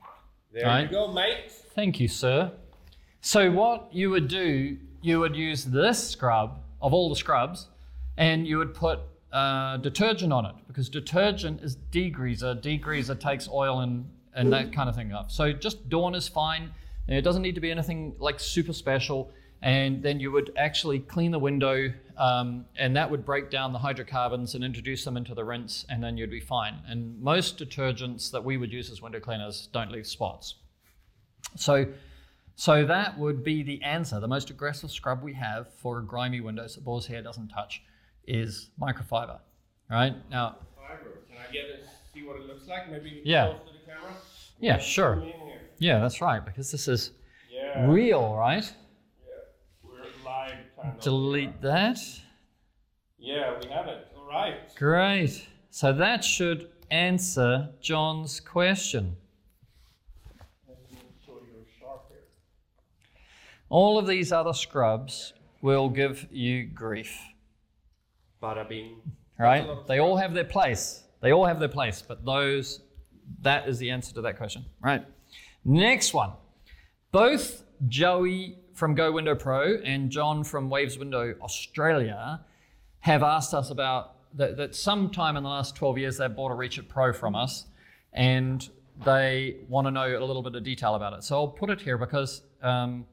[0.52, 0.82] There right?
[0.82, 1.50] you go, mate.
[1.74, 2.52] Thank you, sir.
[3.20, 7.68] So what you would do, you would use this scrub of all the scrubs,
[8.16, 9.00] and you would put
[9.32, 12.60] uh, detergent on it because detergent is degreaser.
[12.62, 15.30] Degreaser takes oil and and that kind of thing up.
[15.30, 16.72] So just Dawn is fine.
[17.06, 19.30] It doesn't need to be anything like super special.
[19.62, 23.78] And then you would actually clean the window, um, and that would break down the
[23.78, 26.80] hydrocarbons and introduce them into the rinse, and then you'd be fine.
[26.86, 30.56] And most detergents that we would use as window cleaners don't leave spots.
[31.56, 31.86] So,
[32.56, 34.20] so that would be the answer.
[34.20, 37.82] The most aggressive scrub we have for a grimy windows that boar's hair doesn't touch
[38.26, 39.38] is microfiber.
[39.90, 40.56] Right now.
[40.76, 41.20] Fiber.
[41.28, 41.86] Can I get it?
[42.12, 42.90] See what it looks like?
[42.90, 43.46] Maybe yeah.
[43.46, 44.12] close to the camera.
[44.60, 45.24] Yeah, sure.
[45.78, 47.12] Yeah, that's right, because this is
[47.50, 47.86] yeah.
[47.90, 48.72] real, right?
[49.84, 50.92] Yeah.
[51.00, 51.98] Delete that.
[53.18, 54.08] Yeah, we have it.
[54.16, 54.74] All right.
[54.76, 55.46] Great.
[55.70, 59.16] So that should answer John's question.
[63.70, 67.18] All of these other scrubs will give you grief.
[69.38, 69.66] Right?
[69.88, 71.02] They all have their place.
[71.20, 72.82] They all have their place, but those,
[73.42, 74.64] that is the answer to that question.
[74.80, 75.04] Right.
[75.64, 76.32] Next one.
[77.12, 82.40] Both Joey from Go Window Pro and John from Waves Window Australia
[83.00, 86.54] have asked us about that, that sometime in the last 12 years they've bought a
[86.54, 87.66] Reachit Pro from us
[88.12, 88.68] and
[89.04, 91.24] they want to know a little bit of detail about it.
[91.24, 93.06] So I'll put it here because um,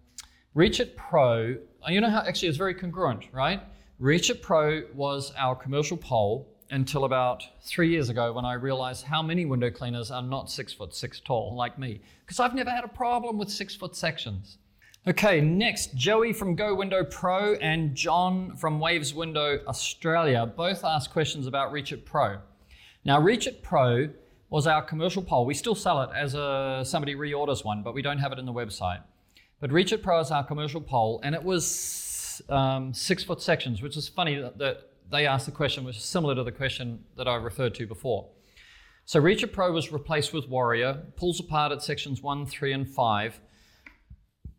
[0.53, 3.61] Reach It Pro, you know how actually it's very congruent, right?
[4.01, 9.21] Reachit Pro was our commercial pole until about three years ago when I realized how
[9.21, 12.83] many window cleaners are not six foot six tall like me, because I've never had
[12.83, 14.57] a problem with six foot sections.
[15.07, 21.11] Okay, next, Joey from Go Window Pro and John from Waves Window Australia both asked
[21.11, 22.37] questions about Reach It Pro.
[23.03, 24.09] Now, Reach It Pro
[24.51, 25.45] was our commercial pole.
[25.47, 28.45] We still sell it as a, somebody reorders one, but we don't have it in
[28.45, 29.01] the website.
[29.59, 33.81] But Reach It Pro is our commercial pole, and it was um, six foot sections,
[33.81, 37.03] which is funny that, that they asked the question which is similar to the question
[37.17, 38.29] that I referred to before.
[39.05, 42.89] So Reach It Pro was replaced with Warrior, pulls apart at sections 1, 3, and
[42.89, 43.39] 5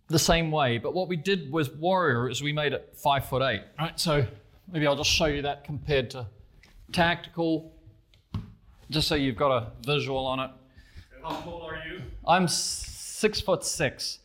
[0.08, 0.78] the same way.
[0.78, 3.62] But what we did with Warrior is we made it 5 foot 8.
[3.78, 4.26] Right, so
[4.70, 6.26] maybe I'll just show you that compared to
[6.92, 7.72] Tactical,
[8.90, 10.50] just so you've got a visual on it.
[11.22, 12.02] How tall are you?
[12.26, 14.18] I'm 6 foot 6.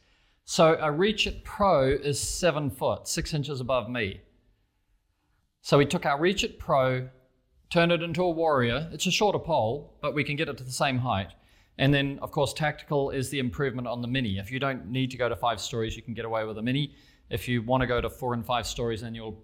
[0.44, 4.22] So a Reach It Pro is 7 foot, 6 inches above me.
[5.68, 7.10] So we took our Reach It Pro,
[7.70, 8.88] turned it into a Warrior.
[8.94, 11.34] It's a shorter pole, but we can get it to the same height.
[11.78, 14.38] And then, of course, Tactical is the improvement on the Mini.
[14.38, 16.62] If you don't need to go to five stories, you can get away with a
[16.62, 16.96] Mini.
[17.30, 19.44] If you want to go to four and five stories, then you'll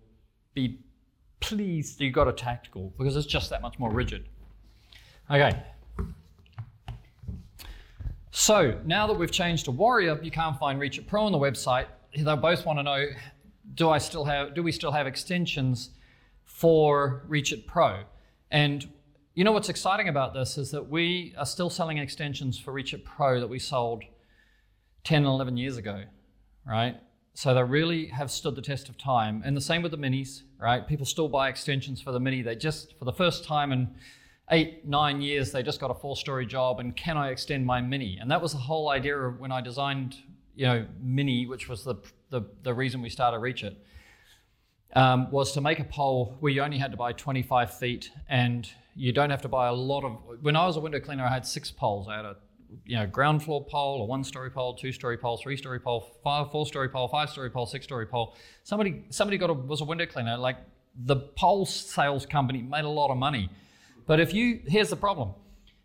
[0.53, 0.79] be
[1.41, 4.29] pleased you got a Tactical because it's just that much more rigid.
[5.29, 5.61] Okay.
[8.31, 11.37] So now that we've changed to Warrior, you can't find Reach It Pro on the
[11.37, 11.87] website.
[12.15, 13.07] They both want to know,
[13.73, 15.89] do I still have, do we still have extensions
[16.53, 18.03] for Reach It Pro.
[18.51, 18.87] And
[19.33, 22.93] you know what's exciting about this is that we are still selling extensions for Reach
[22.93, 24.03] It Pro that we sold
[25.03, 26.03] 10, and 11 years ago,
[26.65, 26.95] right?
[27.33, 29.41] So they really have stood the test of time.
[29.43, 30.87] And the same with the minis, right?
[30.87, 32.43] People still buy extensions for the mini.
[32.43, 33.89] They just, for the first time in
[34.51, 36.79] eight, nine years, they just got a four story job.
[36.79, 38.19] And can I extend my mini?
[38.21, 40.17] And that was the whole idea of when I designed,
[40.55, 41.95] you know, mini, which was the,
[42.29, 43.75] the, the reason we started Reach It,
[44.95, 48.69] um, was to make a pole where you only had to buy 25 feet and
[48.95, 50.17] you don't have to buy a lot of.
[50.41, 52.07] When I was a window cleaner, I had six poles.
[52.07, 52.35] I had a
[52.85, 57.07] you know, ground floor pole, a one-story pole, two-story pole, three-story pole, five, four-story pole,
[57.07, 58.35] five-story pole, six-story pole.
[58.63, 60.37] Somebody, somebody got a, was a window cleaner.
[60.37, 60.57] Like
[61.05, 63.49] the pole sales company made a lot of money,
[64.05, 65.33] but if you, here's the problem: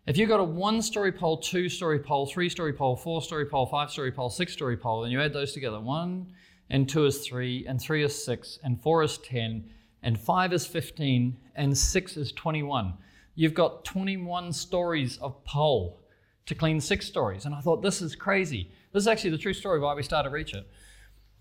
[0.07, 4.77] if you got a one-story pole, two-story pole, three-story pole, four-story pole, five-story pole, six-story
[4.77, 6.33] pole, and you add those together, one
[6.69, 9.69] and two is three, and three is six, and four is ten,
[10.03, 12.93] and five is fifteen, and six is twenty-one.
[13.39, 16.01] You've got 21 stories of pole
[16.45, 17.45] to clean six stories.
[17.45, 18.69] And I thought, this is crazy.
[18.91, 20.67] This is actually the true story why we started Reach It.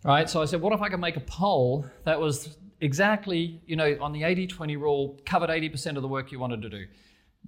[0.04, 0.30] Right?
[0.30, 3.96] So I said, what if I could make a pole that was exactly, you know,
[4.00, 6.86] on the 80 20 rule, covered 80% of the work you wanted to do?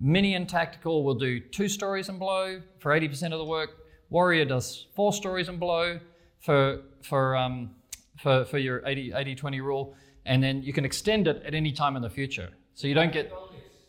[0.00, 3.70] Mini and tactical will do two stories and blow for 80% of the work.
[4.08, 6.00] Warrior does four stories and below
[6.40, 7.70] for, for, um,
[8.18, 9.94] for, for your 80 80 20 rule.
[10.26, 12.50] And then you can extend it at any time in the future.
[12.74, 13.32] So you don't get.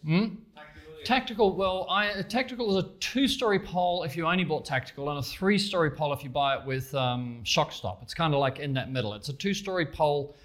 [0.06, 0.28] Hmm?
[1.04, 5.24] Tactical, well, I, tactical is a two-story pole if you only bought tactical, and a
[5.24, 8.04] three-story pole if you buy it with um, shock stop.
[8.04, 9.16] It's kind of like in that middle.
[9.16, 10.36] It's a two-story pole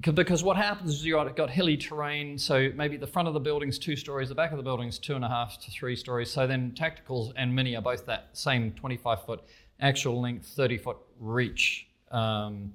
[0.00, 2.36] because what happens is you've got hilly terrain.
[2.36, 5.14] So maybe the front of the building's two stories, the back of the building's two
[5.14, 6.30] and a half to three stories.
[6.30, 9.44] So then tacticals and mini are both that same 25-foot
[9.80, 11.88] actual length, 30-foot reach.
[12.10, 12.72] Um,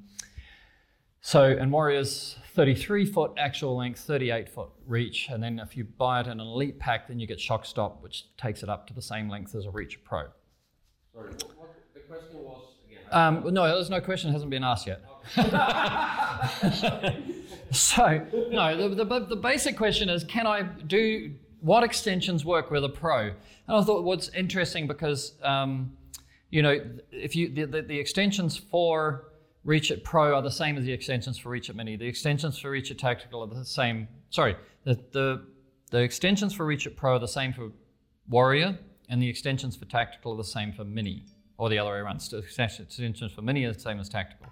[1.21, 5.27] so, and Warrior's 33 foot actual length, 38 foot reach.
[5.29, 8.01] And then if you buy it in an elite pack, then you get shock stop,
[8.01, 10.23] which takes it up to the same length as a Reach Pro.
[11.13, 12.99] Sorry, what, what the question was again?
[13.11, 15.01] Um, no, there's no question, it hasn't been asked yet.
[17.71, 22.85] so, no, the, the, the basic question is can I do what extensions work with
[22.85, 23.27] a Pro?
[23.27, 23.35] And
[23.67, 25.91] I thought what's interesting because, um,
[26.49, 26.79] you know,
[27.11, 29.25] if you the, the, the extensions for
[29.63, 31.95] Reach It Pro are the same as the extensions for Reach It Mini.
[31.95, 34.07] The extensions for Reach It Tactical are the same.
[34.29, 35.45] Sorry, the, the,
[35.91, 37.71] the extensions for Reach It Pro are the same for
[38.29, 38.77] Warrior,
[39.09, 41.25] and the extensions for Tactical are the same for Mini,
[41.57, 42.21] or the other way around.
[42.21, 44.47] The extensions for Mini are the same as Tactical.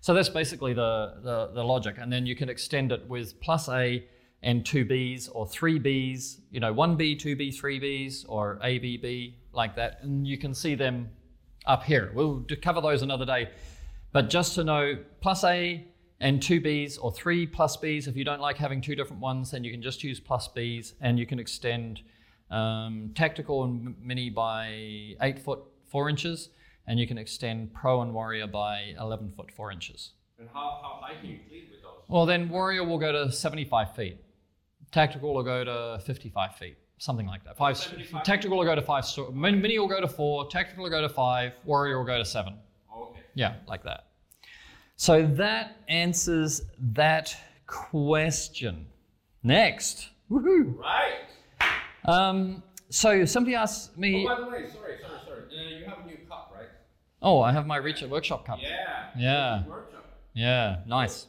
[0.00, 1.96] So that's basically the, the, the logic.
[1.98, 4.04] And then you can extend it with plus A
[4.42, 8.58] and two Bs or three Bs, you know, one B, two B, three Bs, or
[8.62, 10.00] A, B, B, like that.
[10.02, 11.08] And you can see them
[11.66, 12.10] up here.
[12.14, 13.50] We'll cover those another day.
[14.12, 15.84] But just to know plus A
[16.20, 19.50] and two Bs or three plus Bs, if you don't like having two different ones,
[19.50, 22.00] then you can just use plus Bs and you can extend
[22.50, 24.68] um, tactical and mini by
[25.20, 26.50] eight foot four inches,
[26.86, 30.10] and you can extend pro and warrior by 11 foot four inches.
[30.38, 32.04] And how, how high can you clean with those?
[32.08, 34.18] Well, then warrior will go to 75 feet.
[34.92, 37.56] Tactical will go to 55 feet, something like that.
[37.56, 37.76] Five.
[37.76, 39.04] 75 Tactical will go to five.
[39.32, 40.48] Mini will go to four.
[40.48, 41.52] Tactical will go to five.
[41.64, 42.54] Warrior will go to seven.
[42.96, 43.20] Okay.
[43.34, 44.06] Yeah, like that.
[44.96, 46.62] So that answers
[46.92, 47.36] that
[47.66, 48.86] question.
[49.42, 50.08] Next.
[50.30, 50.78] Woohoo.
[50.78, 51.14] Right.
[52.06, 54.26] Um, so somebody asked me.
[54.26, 55.40] Oh, by the way, sorry, sorry, sorry.
[55.50, 56.68] Uh, you have a new cup, right?
[57.20, 58.58] Oh, I have my Reach Workshop cup.
[58.62, 59.08] Yeah.
[59.18, 59.66] Yeah.
[59.66, 60.04] Workshop.
[60.32, 61.26] Yeah, nice.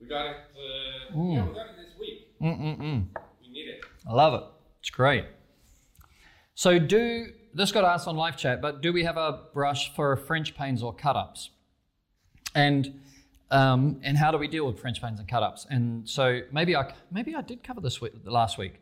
[0.00, 0.36] We got it.
[0.36, 1.34] Uh, Mm.
[1.36, 2.36] Yeah, we got it this week.
[2.42, 3.06] Mm-mm-mm.
[3.40, 3.80] We need it.
[4.08, 4.42] I love it.
[4.86, 5.24] It's great.
[6.54, 10.16] So do this got asked on live chat, but do we have a brush for
[10.16, 11.50] French panes or cut-ups?
[12.54, 13.00] And
[13.50, 15.66] um, and how do we deal with French panes and cut-ups?
[15.70, 18.74] And so maybe I maybe I did cover this week, last week.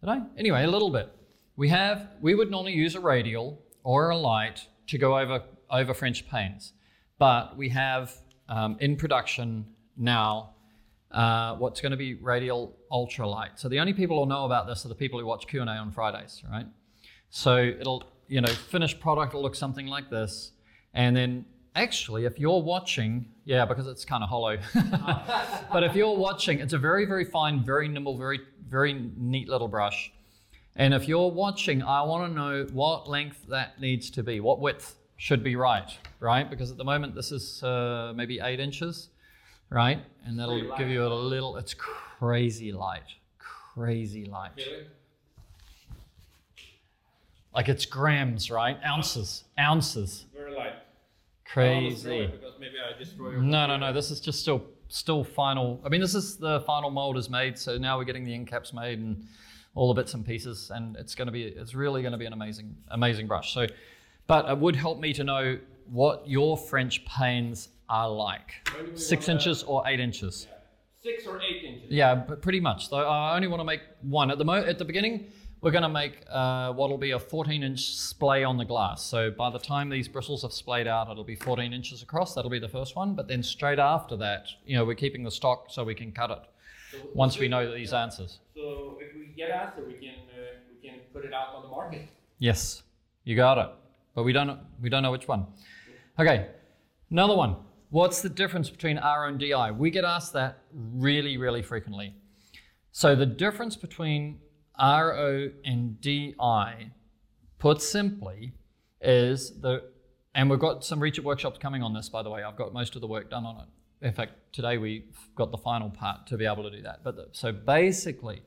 [0.00, 0.22] Did I?
[0.36, 1.14] Anyway, a little bit.
[1.54, 5.94] We have we would normally use a radial or a light to go over over
[5.94, 6.72] French panes,
[7.20, 8.12] but we have
[8.48, 10.54] um, in production now
[11.12, 13.50] uh, what's going to be radial ultralight.
[13.56, 15.90] So the only people who'll know about this are the people who watch Q&A on
[15.90, 16.66] Fridays, right?
[17.30, 20.52] So it'll, you know, finished product will look something like this.
[20.94, 21.44] And then
[21.74, 24.58] actually, if you're watching, yeah, because it's kind of hollow.
[25.72, 29.68] but if you're watching, it's a very, very fine, very nimble, very, very neat little
[29.68, 30.12] brush.
[30.76, 34.60] And if you're watching, I want to know what length that needs to be, what
[34.60, 36.48] width should be right, right?
[36.48, 39.10] Because at the moment, this is uh, maybe eight inches,
[39.72, 40.00] right?
[40.24, 43.02] And that'll give you a little, it's crazy light,
[43.38, 44.52] crazy light.
[44.56, 44.88] It?
[47.54, 48.78] Like it's grams, right?
[48.84, 50.26] Ounces, ounces.
[50.34, 50.72] Very light.
[51.54, 52.18] I almost throw Crazy.
[52.20, 53.92] it Because maybe I destroy your No, no, no.
[53.92, 55.80] This is just still still final.
[55.84, 58.46] I mean, this is the final mold is made, so now we're getting the end
[58.46, 59.26] caps made and
[59.74, 62.26] all the bits and pieces, and it's going to be it's really going to be
[62.26, 63.52] an amazing amazing brush.
[63.52, 63.66] So,
[64.26, 65.58] but it would help me to know
[65.90, 70.46] what your French panes are like When do we six inches or eight inches.
[70.48, 70.56] Yeah.
[71.02, 71.90] Six or eight inches.
[71.90, 72.90] Yeah, but pretty much.
[72.90, 75.26] Though I only want to make one at the mo- at the beginning.
[75.60, 79.00] We're going to make uh, what'll be a 14 inch splay on the glass.
[79.04, 82.34] So by the time these bristles have splayed out, it'll be 14 inches across.
[82.34, 83.14] That'll be the first one.
[83.14, 86.32] But then straight after that, you know, we're keeping the stock so we can cut
[86.32, 86.38] it
[86.90, 88.40] So once we know these answers.
[88.56, 91.68] So if we get answer, we can uh, we can put it out on the
[91.68, 92.08] market.
[92.40, 92.82] Yes,
[93.22, 93.70] you got it.
[94.16, 95.46] But we don't we don't know which one.
[96.18, 96.48] Okay,
[97.12, 97.54] another one.
[97.92, 99.70] What's the difference between RO and DI?
[99.70, 102.14] We get asked that really, really frequently.
[102.90, 104.38] So the difference between
[104.80, 106.90] RO and DI,
[107.58, 108.54] put simply,
[109.02, 109.82] is the
[110.34, 112.42] and we've got some reach it workshops coming on this, by the way.
[112.42, 114.06] I've got most of the work done on it.
[114.06, 117.04] In fact, today we've got the final part to be able to do that.
[117.04, 118.40] But the, so basically,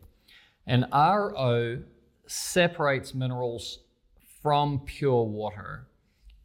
[0.66, 1.84] an RO
[2.26, 3.78] separates minerals
[4.42, 5.86] from pure water,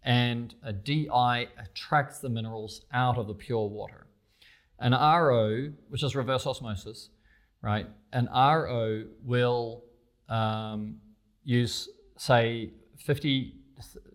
[0.03, 4.07] and a DI attracts the minerals out of the pure water.
[4.79, 7.11] An RO, which is reverse osmosis,
[7.63, 7.87] right?
[8.13, 9.85] An RO will
[10.29, 10.97] um,
[11.45, 13.55] use, say, 50,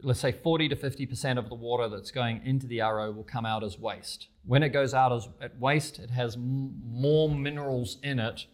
[0.01, 3.45] let's say 40 to 50% of the water that's going into the RO will come
[3.45, 4.27] out as waste.
[4.43, 8.45] When it goes out as at waste, it has m- more minerals in it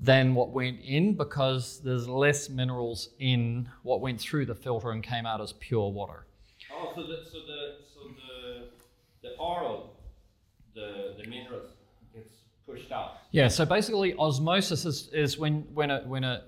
[0.00, 5.02] than what went in because there's less minerals in what went through the filter and
[5.02, 6.26] came out as pure water.
[6.94, 8.70] So the so the so the
[9.22, 9.90] the RO,
[10.74, 11.70] the the minerals
[12.14, 12.30] gets
[12.66, 13.18] pushed out.
[13.30, 16.44] Yeah, so basically osmosis is, is when when a when a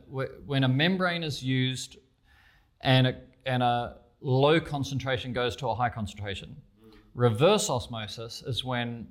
[0.46, 1.98] when a membrane is used
[2.80, 6.56] and a and a low concentration goes to a high concentration.
[7.14, 9.06] Reverse osmosis is when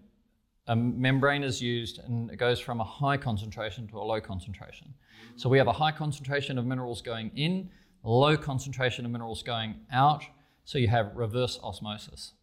[0.68, 4.94] a membrane is used and it goes from a high concentration to a low concentration.
[5.36, 7.70] So we have a high concentration of minerals going in,
[8.04, 10.24] low concentration of minerals going out.
[10.66, 12.34] So you have reverse osmosis.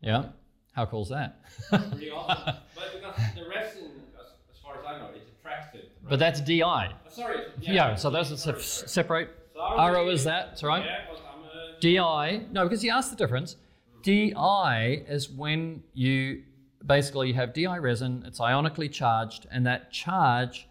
[0.00, 0.26] Yeah?
[0.72, 1.40] How cool is that?
[1.68, 2.56] Pretty awesome.
[2.74, 5.90] but because the resin, as, far as I know, it attracts it.
[6.02, 6.10] Right?
[6.10, 6.62] But that's DI.
[6.62, 7.38] Uh, sorry.
[7.60, 9.30] Yeah, so those are sorry, se- separate.
[9.54, 10.84] So RO is that, that's right.
[10.84, 11.04] Yeah,
[11.76, 13.56] a DI, no, because you asked the difference.
[14.02, 16.42] DI is when you
[16.86, 20.68] basically you have DI resin, it's ionically charged, and that charge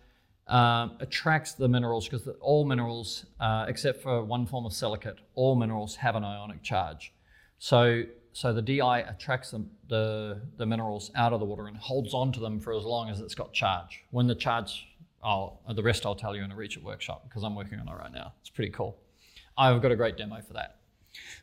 [0.49, 5.55] um, attracts the minerals because all minerals, uh, except for one form of silicate, all
[5.55, 7.13] minerals have an ionic charge.
[7.59, 12.13] So, so the DI attracts them, the, the minerals out of the water and holds
[12.13, 14.03] on to them for as long as it's got charge.
[14.09, 14.87] When the charge,
[15.23, 17.87] I'll, the rest I'll tell you in a Reach It workshop because I'm working on
[17.87, 18.33] it right now.
[18.41, 18.97] It's pretty cool.
[19.55, 20.77] I've got a great demo for that.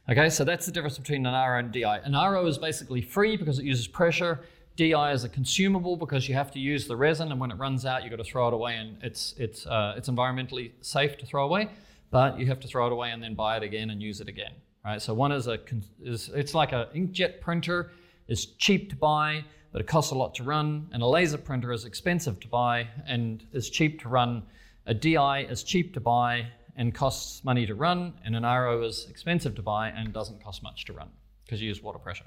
[0.09, 1.99] Okay, so that's the difference between an RO and DI.
[2.05, 4.41] An RO is basically free because it uses pressure.
[4.77, 7.87] DI is a consumable because you have to use the resin, and when it runs
[7.87, 11.27] out, you've got to throw it away, and it's it's uh, it's environmentally safe to
[11.27, 11.71] throw away,
[12.11, 14.29] but you have to throw it away and then buy it again and use it
[14.29, 14.53] again.
[14.85, 15.01] Right.
[15.01, 15.59] So one is a
[16.03, 17.91] is it's like a inkjet printer.
[18.29, 21.73] is cheap to buy, but it costs a lot to run, and a laser printer
[21.73, 24.43] is expensive to buy and is cheap to run.
[24.87, 29.07] A DI is cheap to buy and costs money to run, and an RO is
[29.09, 31.09] expensive to buy and doesn't cost much to run
[31.45, 32.27] because you use water pressure.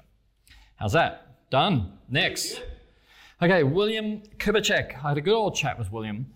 [0.76, 1.30] How's that?
[1.50, 1.98] Done.
[2.08, 2.62] Next.
[3.42, 4.94] Okay, William Kubicek.
[5.04, 6.26] I had a good old chat with William.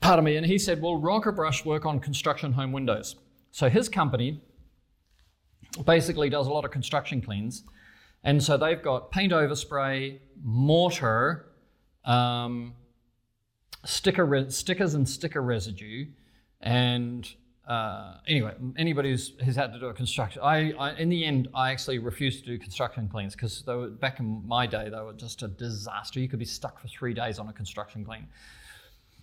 [0.00, 3.16] Pardon me, and he said, Will Rocker Brush work on construction home windows?
[3.50, 4.40] So his company
[5.84, 7.64] basically does a lot of construction cleans.
[8.22, 11.46] And so they've got paint overspray, mortar,
[12.04, 12.74] um,
[13.84, 16.06] sticker re- stickers and sticker residue,
[16.60, 17.28] and
[17.66, 21.48] uh, anyway, anybody who's, who's had to do a construction, I, I in the end
[21.54, 25.00] I actually refused to do construction cleans because they were back in my day they
[25.00, 26.20] were just a disaster.
[26.20, 28.28] You could be stuck for three days on a construction clean.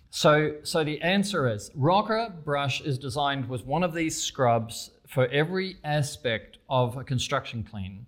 [0.10, 5.27] So, so the answer is Rocker Brush is designed with one of these scrubs for
[5.27, 8.06] every aspect of a construction clean,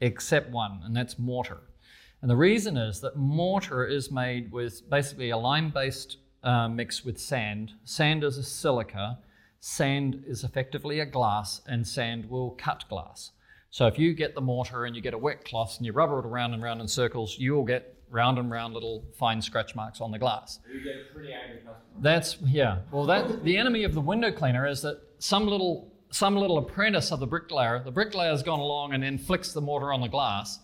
[0.00, 1.58] except one, and that's mortar.
[2.20, 7.18] And the reason is that mortar is made with basically a lime-based uh, mix with
[7.18, 7.72] sand.
[7.84, 9.18] Sand is a silica.
[9.60, 13.32] Sand is effectively a glass, and sand will cut glass.
[13.70, 16.18] So if you get the mortar and you get a wet cloth and you rubber
[16.20, 19.74] it around and round in circles, you will get round and round little fine scratch
[19.74, 20.60] marks on the glass.
[20.72, 21.76] You get a pretty angry customer.
[22.00, 22.78] That's yeah.
[22.90, 27.12] Well, that the enemy of the window cleaner is that some little some little apprentice
[27.12, 30.60] of the bricklayer, the bricklayer's gone along and then flicks the mortar on the glass.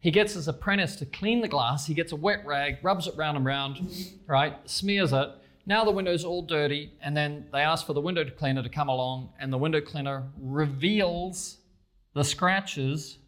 [0.00, 1.86] He gets his apprentice to clean the glass.
[1.86, 3.90] He gets a wet rag, rubs it round and round,
[4.26, 4.56] right?
[4.64, 5.28] Smears it.
[5.68, 8.88] Now the window's all dirty, and then they ask for the window cleaner to come
[8.88, 11.58] along, and the window cleaner reveals
[12.14, 13.18] the scratches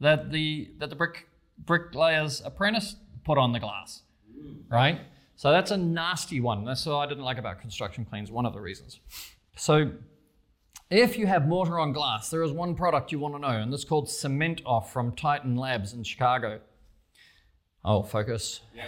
[0.00, 1.28] that the that the brick
[1.58, 4.00] bricklayer's apprentice put on the glass,
[4.70, 4.98] right?
[5.36, 6.64] So that's a nasty one.
[6.64, 8.30] That's what I didn't like about construction cleans.
[8.30, 9.00] One of the reasons.
[9.56, 9.92] So
[10.90, 13.72] If you have mortar on glass, there is one product you want to know, and
[13.72, 16.60] this is called Cement Off from Titan Labs in Chicago.
[17.84, 18.60] Oh, focus.
[18.74, 18.86] Yeah,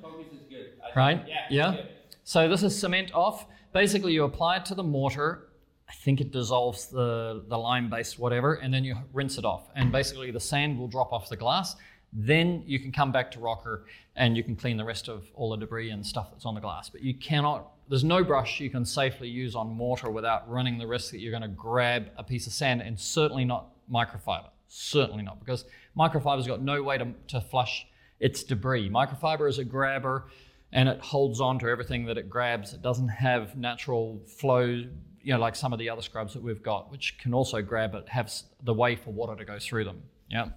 [0.00, 0.70] focus is good.
[0.96, 1.24] Right?
[1.26, 1.46] Yeah.
[1.50, 1.76] Yeah.
[2.24, 3.46] So this is cement off.
[3.74, 5.48] Basically, you apply it to the mortar.
[5.86, 9.68] I think it dissolves the, the lime base, whatever, and then you rinse it off.
[9.76, 11.76] And basically, the sand will drop off the glass.
[12.14, 13.84] Then you can come back to rocker
[14.16, 16.62] and you can clean the rest of all the debris and stuff that's on the
[16.62, 16.88] glass.
[16.88, 20.86] But you cannot, there's no brush you can safely use on mortar without running the
[20.86, 24.48] risk that you're going to grab a piece of sand and certainly not microfiber.
[24.68, 25.66] Certainly not, because
[25.96, 27.86] microfiber's got no way to, to flush
[28.18, 28.88] its debris.
[28.88, 30.26] Microfiber is a grabber
[30.74, 32.74] and it holds on to everything that it grabs.
[32.74, 36.62] It doesn't have natural flow, you know, like some of the other scrubs that we've
[36.62, 38.30] got, which can also grab it, have
[38.64, 40.02] the way for water to go through them.
[40.28, 40.48] Yeah.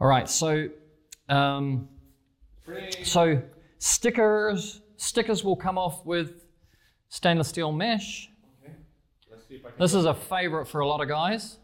[0.00, 0.28] All right.
[0.30, 0.68] So,
[1.28, 1.90] um,
[3.02, 3.42] so
[3.78, 6.46] stickers, stickers will come off with
[7.10, 8.30] stainless steel mesh.
[8.64, 8.72] Okay.
[9.30, 9.78] Let's see if I can.
[9.78, 11.58] This is a favorite for a lot of guys.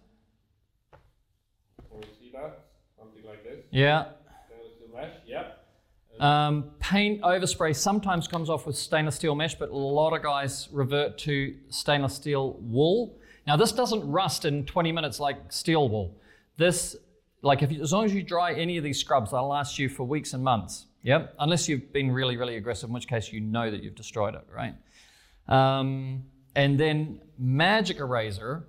[1.90, 2.66] Can see that?
[2.98, 3.64] Something like this.
[3.70, 4.08] Yeah.
[4.48, 5.12] Stainless steel mesh.
[5.26, 5.60] Yep.
[6.24, 10.70] Um, paint overspray sometimes comes off with stainless steel mesh, but a lot of guys
[10.72, 13.18] revert to stainless steel wool.
[13.46, 16.16] Now, this doesn't rust in 20 minutes like steel wool.
[16.56, 16.96] This,
[17.42, 19.90] like, if you, as long as you dry any of these scrubs, they'll last you
[19.90, 20.86] for weeks and months.
[21.02, 24.34] Yep, unless you've been really, really aggressive, in which case you know that you've destroyed
[24.34, 24.74] it, right?
[25.46, 26.22] Um,
[26.56, 28.66] and then Magic Eraser,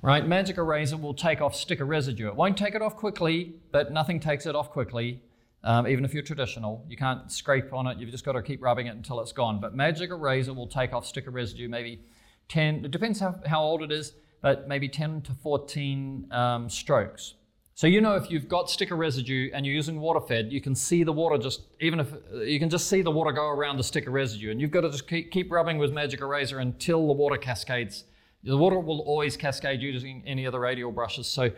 [0.00, 0.26] right?
[0.26, 2.28] Magic Eraser will take off sticker residue.
[2.28, 5.20] It won't take it off quickly, but nothing takes it off quickly.
[5.66, 7.98] Um, even if you're traditional, you can't scrape on it.
[7.98, 9.60] You've just got to keep rubbing it until it's gone.
[9.60, 12.02] But Magic Eraser will take off sticker residue, maybe
[12.48, 14.12] 10, it depends how, how old it is,
[14.42, 17.34] but maybe 10 to 14 um, strokes.
[17.74, 20.76] So you know if you've got sticker residue and you're using water fed, you can
[20.76, 22.14] see the water just, even if
[22.44, 24.52] you can just see the water go around the sticker residue.
[24.52, 28.04] And you've got to just keep, keep rubbing with Magic Eraser until the water cascades.
[28.44, 31.26] The water will always cascade using any of the radial brushes.
[31.26, 31.50] So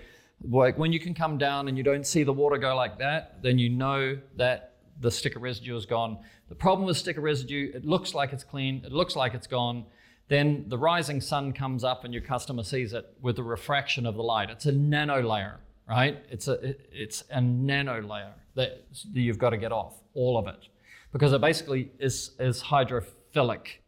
[0.43, 3.43] like when you can come down and you don't see the water go like that,
[3.43, 6.18] then you know that the sticker residue is gone.
[6.49, 9.84] The problem with sticker residue, it looks like it's clean, it looks like it's gone.
[10.28, 14.14] Then the rising sun comes up and your customer sees it with the refraction of
[14.14, 14.51] the light.
[14.51, 16.22] It's a nano layer, right?
[16.30, 20.68] It's a it's a nano layer that you've got to get off all of it
[21.12, 23.78] because it basically is is hydrophilic,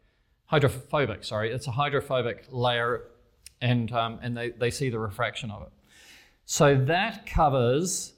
[0.46, 1.24] hydrophobic.
[1.24, 3.04] Sorry, it's a hydrophobic layer,
[3.60, 5.68] and um, and they they see the refraction of it.
[6.50, 8.14] So that covers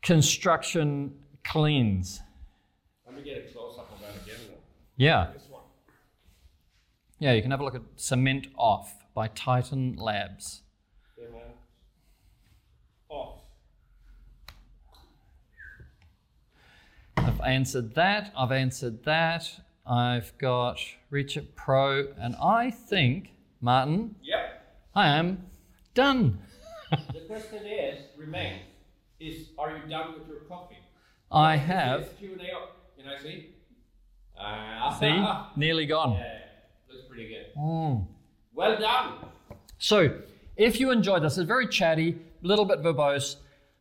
[0.00, 1.12] construction
[1.44, 2.22] cleans.
[3.04, 4.40] Let me get a close up of that again.
[4.48, 4.54] Though.
[4.96, 5.26] Yeah,
[7.18, 7.32] yeah.
[7.34, 10.62] You can have a look at Cement Off by Titan Labs.
[11.14, 11.54] Cement
[13.10, 13.40] off.
[17.18, 18.32] I've answered that.
[18.38, 19.60] I've answered that.
[19.86, 20.80] I've got
[21.10, 24.78] Richard Pro, and I think Martin, Yep.
[24.94, 25.44] I am
[25.92, 26.38] done.
[27.12, 28.62] The question is remains:
[29.20, 30.78] Is are you done with your coffee?
[31.30, 32.18] I have.
[32.18, 33.00] Q and A.
[33.00, 33.50] Can I see?
[34.38, 35.24] Uh, See,
[35.60, 36.14] nearly gone.
[36.14, 36.38] Yeah,
[36.90, 37.46] looks pretty good.
[37.56, 38.06] Mm.
[38.54, 39.14] Well done.
[39.78, 40.18] So,
[40.56, 43.36] if you enjoyed this, it's very chatty, a little bit verbose,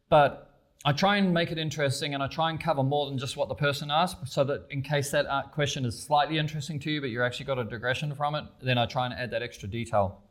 [0.09, 0.49] but
[0.85, 3.49] I try and make it interesting and I try and cover more than just what
[3.49, 7.01] the person asked so that in case that uh, question is slightly interesting to you,
[7.01, 9.67] but you've actually got a digression from it, then I try and add that extra
[9.67, 10.21] detail.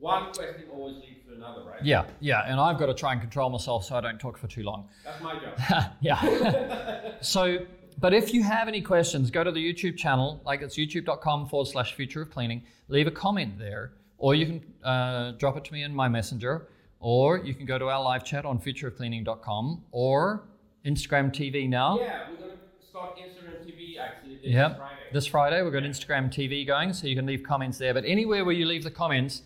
[0.00, 1.84] One question always leads to another, right?
[1.84, 4.46] Yeah, yeah, and I've got to try and control myself so I don't talk for
[4.46, 4.88] too long.
[5.04, 5.92] That's my job.
[6.00, 7.12] yeah.
[7.20, 7.58] so,
[7.98, 11.66] but if you have any questions, go to the YouTube channel, like it's youtube.com forward
[11.68, 12.62] slash future of cleaning.
[12.88, 16.68] Leave a comment there, or you can uh, drop it to me in my messenger,
[17.00, 20.44] or you can go to our live chat on futureofcleaning.com or
[20.86, 21.98] Instagram TV now.
[21.98, 22.52] yeah, we're gonna
[22.88, 24.76] start Instagram TV actually this Yep.
[24.78, 24.94] Friday.
[25.12, 27.92] This Friday, we've got Instagram TV going, so you can leave comments there.
[27.94, 29.42] But anywhere where you leave the comments,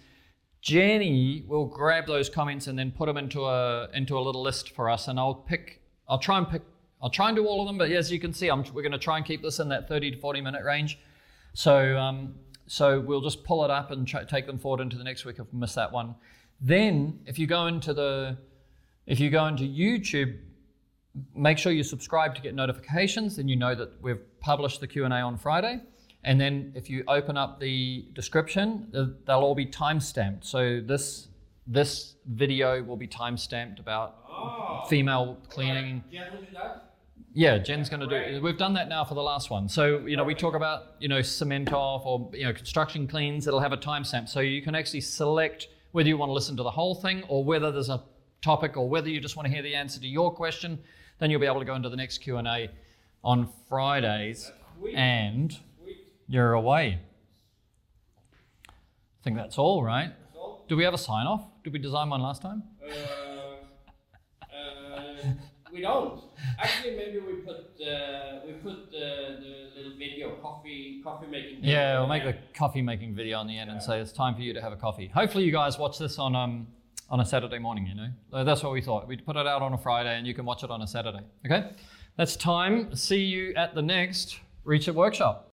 [0.62, 4.70] Jenny will grab those comments and then put them into a into a little list
[4.70, 5.82] for us, and I'll pick.
[6.08, 6.62] I'll try and pick.
[7.02, 8.92] I'll try and do all of them, but as you can see, I'm, we're going
[8.92, 11.00] to try and keep this in that 30 to 40 minute range.
[11.52, 12.36] So um,
[12.68, 15.36] so we'll just pull it up and try, take them forward into the next week
[15.40, 16.14] if we miss that one.
[16.60, 18.38] Then, if you go into the
[19.04, 20.38] if you go into YouTube,
[21.34, 25.08] make sure you subscribe to get notifications then you know that we've published the q&a
[25.08, 25.80] on friday
[26.24, 28.88] and then if you open up the description
[29.26, 31.28] they'll all be time stamped so this
[31.66, 34.84] this video will be time stamped about Oh.
[34.88, 36.02] female cleaning.
[36.10, 36.94] Yeah, we'll do that.
[37.34, 39.68] yeah jen's going to do we've done that now for the last one.
[39.68, 43.46] So you know we talk about you know cement off or you know construction cleans.
[43.46, 44.28] It'll have a timestamp.
[44.30, 47.44] So you can actually select whether you want to listen to the whole thing or
[47.44, 48.02] whether there's a
[48.40, 50.78] topic or whether you just want to hear the answer to your question.
[51.18, 52.70] Then you'll be able to go into the next q&a
[53.22, 54.50] on fridays.
[54.96, 55.56] And.
[56.32, 56.98] You're away
[59.22, 60.10] I think that's all, right?
[60.34, 61.42] So, Do we have a sign off?
[61.62, 62.64] Did we design one last time?
[62.82, 62.88] uh,
[64.52, 65.28] uh,
[65.72, 66.20] we don't.
[66.58, 71.60] Actually, maybe we put uh, we put uh, the little video coffee coffee making.
[71.60, 74.34] video Yeah, we'll make the coffee making video on the end and say it's time
[74.34, 75.06] for you to have a coffee.
[75.14, 76.66] Hopefully, you guys watch this on um
[77.10, 77.86] on a Saturday morning.
[77.86, 79.06] You know, that's what we thought.
[79.06, 81.24] We'd put it out on a Friday, and you can watch it on a Saturday.
[81.46, 81.70] Okay,
[82.16, 82.92] that's time.
[82.96, 85.50] See you at the next Reach It workshop.